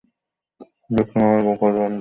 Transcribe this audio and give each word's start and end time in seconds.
দেখলুম 0.89 1.23
আমার 1.25 1.43
উপর 1.45 1.69
বাবু 1.71 1.79
ক্রুদ্ধ। 1.79 1.89